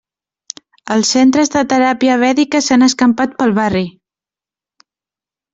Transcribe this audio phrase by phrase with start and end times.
[0.95, 3.85] Els centres de teràpia vèdica s'han escampat pel barri.